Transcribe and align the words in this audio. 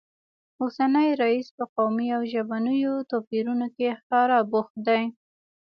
اوسنی 0.61 1.07
رییس 1.21 1.47
په 1.57 1.65
قومي 1.75 2.07
او 2.15 2.21
ژبنیو 2.31 3.07
توپیرونو 3.09 3.67
کې 3.75 3.97
ښکاره 3.99 4.39
بوخت 4.51 4.75
دی 4.87 5.03